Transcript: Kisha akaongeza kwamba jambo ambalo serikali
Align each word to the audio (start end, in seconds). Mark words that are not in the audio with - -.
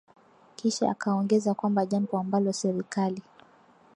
Kisha 0.55 0.91
akaongeza 0.91 1.53
kwamba 1.53 1.85
jambo 1.85 2.17
ambalo 2.19 2.53
serikali 2.53 3.23